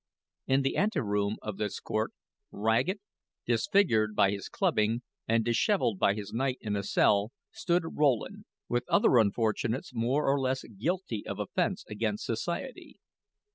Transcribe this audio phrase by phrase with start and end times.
[0.47, 2.11] In the anteroom of this court,
[2.51, 2.97] ragged,
[3.45, 8.89] disfigured by his clubbing, and disheveled by his night in a cell, stood Rowland, with
[8.89, 12.97] other unfortunates more or less guilty of offense against society.